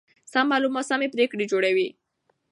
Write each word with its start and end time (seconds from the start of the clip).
سم 0.31 0.45
معلومات 0.51 0.85
سمې 0.89 1.07
پرېکړې 1.15 1.45
جوړوي. 1.51 1.87